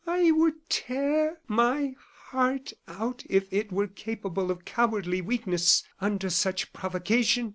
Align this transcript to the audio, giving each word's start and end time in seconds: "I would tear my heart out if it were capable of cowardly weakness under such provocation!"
"I 0.07 0.31
would 0.31 0.67
tear 0.67 1.37
my 1.47 1.93
heart 2.31 2.73
out 2.87 3.23
if 3.29 3.53
it 3.53 3.71
were 3.71 3.85
capable 3.85 4.49
of 4.49 4.65
cowardly 4.65 5.21
weakness 5.21 5.83
under 5.99 6.31
such 6.31 6.73
provocation!" 6.73 7.49